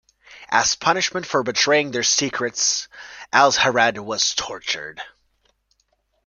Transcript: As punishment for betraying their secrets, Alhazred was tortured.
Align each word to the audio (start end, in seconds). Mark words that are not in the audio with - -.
As 0.49 0.73
punishment 0.73 1.27
for 1.27 1.43
betraying 1.43 1.91
their 1.91 2.01
secrets, 2.01 2.87
Alhazred 3.31 3.99
was 4.03 4.33
tortured. 4.33 4.99